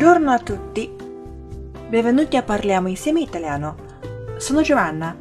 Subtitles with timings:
[0.00, 0.90] Buongiorno a tutti.
[1.88, 3.76] Benvenuti a Parliamo insieme italiano.
[4.38, 5.14] Sono Giovanna.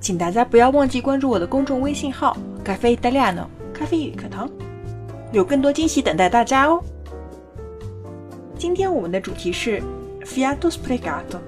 [0.00, 4.50] 请大家不要忘记关注我的公众微信号“咖啡 italiano” 咖啡语课堂，
[5.32, 6.82] 有更多惊喜等待大家哦。
[8.58, 9.80] 今天我们的主题是
[10.24, 11.38] fiato sprecato，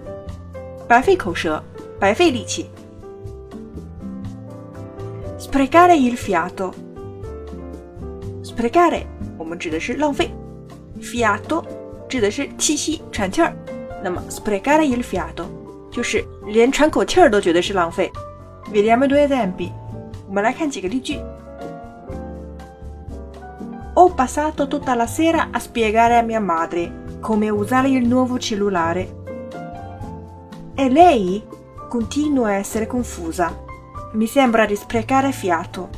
[0.86, 1.62] 白费口舌，
[1.98, 2.70] 白费力气。
[5.38, 9.04] Sprecare il fiato，sprecare
[9.38, 10.30] 我们指的是浪费，
[11.00, 11.62] fiato
[12.10, 13.54] 指的是气息、喘气儿。
[14.02, 15.46] 那么 sprecare il fiato
[15.90, 18.10] 就是连喘口气儿都觉得是浪费。
[18.72, 19.70] Vediamo due esempi，
[20.28, 21.18] 我们来看几个例句。
[23.94, 29.08] Ho passato tutta la sera a spiegare a mia madre come usare il nuovo cellulare.
[30.74, 31.42] E lei
[31.88, 33.56] continua a essere confusa.
[34.12, 35.88] Mi sembra di sprecare fiato.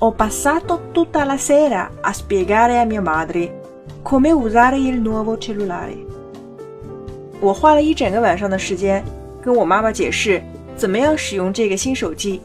[0.00, 3.57] Ho passato tutta la sera a spiegare a mia madre
[4.03, 5.97] come usare il nuovo cellulare.
[7.41, 9.03] 我花了一整个晚上的时间
[9.41, 10.41] 跟我妈妈解释
[10.75, 12.41] 怎么样使用这个新手机。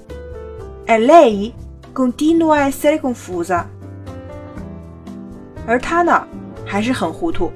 [0.86, 1.52] E lei
[1.94, 3.64] continua a essere confusa.
[5.66, 6.26] 而她呢，
[6.64, 7.50] 还是很糊涂。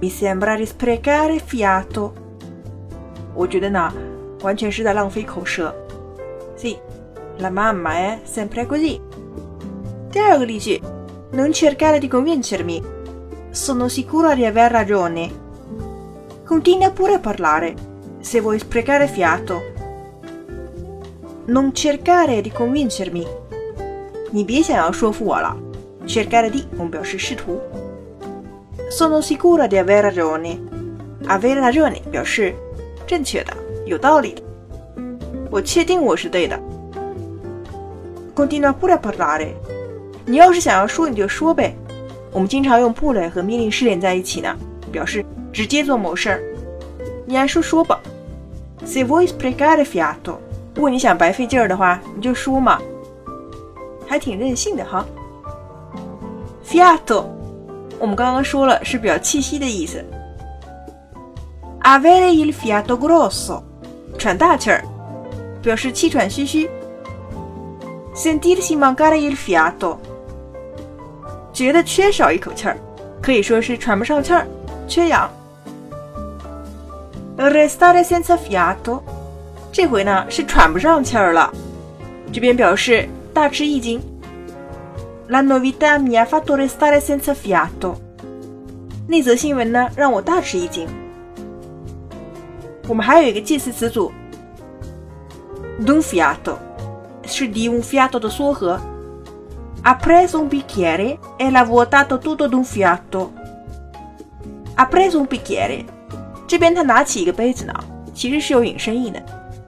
[0.00, 2.12] Mi sembra di sprecare fiato.
[3.34, 3.92] 我觉得呢，
[4.42, 5.74] 完全是在浪费口舌。
[6.56, 6.76] Sì,
[7.38, 9.00] la mamma è sempre così.
[10.12, 10.80] 第二个例句
[11.31, 12.83] ，Non cercare di convincermi.
[13.49, 15.29] Sono sicura di aver ragione.
[16.45, 17.73] Continua pure a parlare.
[18.19, 19.61] Se vuoi sprecare fiato.
[21.45, 23.25] Non cercare di convincermi.
[24.31, 25.55] 你别想要说服我了。
[26.05, 27.59] Cercare di 我们表示试图。
[28.89, 30.59] Sono sicura di aver ragione.
[31.27, 32.53] Avere ragione 表示
[33.07, 33.53] 正确的、
[33.85, 34.41] 有道理的。
[35.49, 36.59] 我确定我是对的。
[38.35, 39.68] Continua pure a parlare。
[40.26, 41.74] 你要是想要说，你就说呗。
[42.32, 44.54] 我们经常用 pure 和命令式连在一起呢，
[44.92, 46.42] 表示直接做某事儿。
[47.26, 48.00] 你来说说吧。
[48.84, 50.36] Se vuoi sprecare fiato，
[50.74, 52.80] 如果你想白费劲儿的话，你就说嘛，
[54.06, 55.04] 还挺任性的哈。
[56.64, 57.24] Fiato，
[57.98, 60.04] 我们刚刚说了是表气息的意思。
[61.82, 63.62] Avere il fiato grosso，
[64.16, 64.84] 喘大气儿。
[65.60, 66.70] 表示气喘吁吁。
[68.14, 69.98] Sentirsi mancare il fiato，
[71.60, 72.76] 觉得缺少一口气儿，
[73.20, 74.46] 可以说是喘不上气儿，
[74.88, 75.30] 缺氧。
[77.36, 79.02] Restare senza fiato，
[79.70, 81.52] 这回呢是喘不上气儿了，
[82.32, 84.00] 这边表示大吃一惊。
[85.28, 87.96] La novità mi ha fatto restare senza fiato，
[89.06, 90.88] 那则新闻呢让我大吃一惊。
[92.88, 94.10] 我们还有一个介词词组。
[95.84, 96.56] d'un fiato
[97.26, 98.80] 是 di un fiato 的缩合。
[99.81, 103.31] Ha preso un bicchiere e l'ha vuotato tutto d'un fiato.
[104.75, 105.85] Ha preso un bicchiere，
[106.47, 107.73] 这边他拿起一个杯子呢，
[108.13, 109.21] 其实是有引申义的，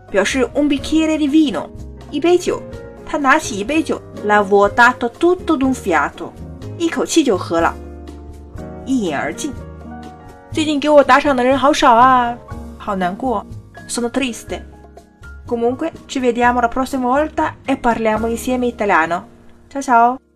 [0.10, 1.70] 表示 un bicchiere di vino，
[2.10, 2.62] 一杯酒。
[3.06, 6.32] 他拿起一杯酒，l'ha vuotato tutto d'un fiato，
[6.78, 7.74] 一口气就喝了，
[8.86, 9.54] 一饮而尽。
[10.52, 12.36] 最近给我打赏的人好少啊，
[12.78, 13.46] 好难过，
[13.88, 19.31] sono triste。Comunque, ci vediamo la prossima volta e parliamo insieme italiano.
[19.73, 20.32] 悄悄。